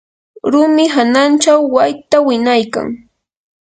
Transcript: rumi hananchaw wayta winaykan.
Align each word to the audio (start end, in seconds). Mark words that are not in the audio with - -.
rumi 0.51 0.85
hananchaw 0.95 1.61
wayta 1.73 2.17
winaykan. 2.27 2.87